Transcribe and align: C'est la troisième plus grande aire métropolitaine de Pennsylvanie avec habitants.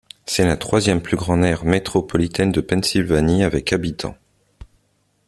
C'est 0.25 0.47
la 0.47 0.57
troisième 0.57 0.99
plus 0.99 1.15
grande 1.15 1.43
aire 1.45 1.63
métropolitaine 1.63 2.51
de 2.51 2.59
Pennsylvanie 2.59 3.43
avec 3.43 3.71
habitants. 3.71 4.17